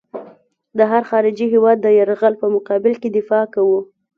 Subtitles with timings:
[0.77, 3.79] د هر خارجي هېواد د یرغل په مقابل کې دفاع کوو.